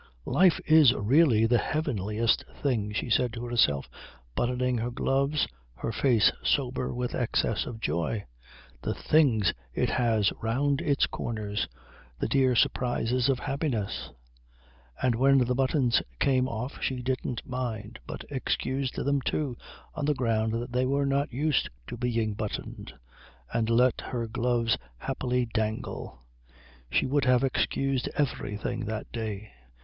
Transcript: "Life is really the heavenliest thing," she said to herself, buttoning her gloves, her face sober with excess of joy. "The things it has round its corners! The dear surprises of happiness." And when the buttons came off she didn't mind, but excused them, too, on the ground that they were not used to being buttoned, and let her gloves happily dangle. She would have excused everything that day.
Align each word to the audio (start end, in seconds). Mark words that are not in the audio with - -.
"Life 0.25 0.59
is 0.65 0.93
really 0.95 1.45
the 1.45 1.59
heavenliest 1.59 2.43
thing," 2.63 2.91
she 2.91 3.07
said 3.07 3.31
to 3.33 3.45
herself, 3.45 3.87
buttoning 4.33 4.79
her 4.79 4.89
gloves, 4.89 5.47
her 5.75 5.91
face 5.91 6.31
sober 6.43 6.91
with 6.91 7.13
excess 7.13 7.67
of 7.67 7.79
joy. 7.79 8.25
"The 8.81 8.95
things 8.95 9.53
it 9.75 9.91
has 9.91 10.33
round 10.41 10.81
its 10.81 11.05
corners! 11.05 11.67
The 12.17 12.27
dear 12.27 12.55
surprises 12.55 13.29
of 13.29 13.37
happiness." 13.37 14.09
And 15.03 15.13
when 15.13 15.37
the 15.37 15.53
buttons 15.53 16.01
came 16.19 16.47
off 16.47 16.81
she 16.81 17.03
didn't 17.03 17.45
mind, 17.47 17.99
but 18.07 18.23
excused 18.31 18.95
them, 18.95 19.21
too, 19.21 19.55
on 19.93 20.05
the 20.05 20.15
ground 20.15 20.53
that 20.53 20.71
they 20.71 20.87
were 20.87 21.05
not 21.05 21.31
used 21.31 21.69
to 21.85 21.95
being 21.95 22.33
buttoned, 22.33 22.91
and 23.53 23.69
let 23.69 24.01
her 24.01 24.25
gloves 24.25 24.79
happily 24.97 25.45
dangle. 25.45 26.17
She 26.89 27.05
would 27.05 27.25
have 27.25 27.43
excused 27.43 28.09
everything 28.15 28.85
that 28.85 29.11
day. 29.11 29.51